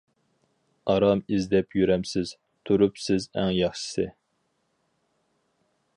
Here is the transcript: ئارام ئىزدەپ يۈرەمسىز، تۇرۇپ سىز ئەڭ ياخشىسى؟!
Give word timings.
ئارام 0.93 1.21
ئىزدەپ 1.35 1.77
يۈرەمسىز، 1.79 2.33
تۇرۇپ 2.69 2.99
سىز 3.03 3.29
ئەڭ 3.43 3.53
ياخشىسى؟! 3.59 4.07